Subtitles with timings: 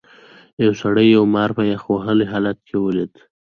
[0.63, 3.13] یو سړي یو مار په یخ وهلي حالت کې ولید.